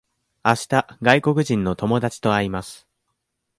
[0.41, 2.87] あした外国人の友達と会います。